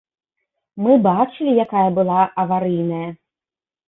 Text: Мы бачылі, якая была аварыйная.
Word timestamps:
Мы 0.85 0.95
бачылі, 1.07 1.51
якая 1.65 1.83
была 1.97 2.19
аварыйная. 2.45 3.09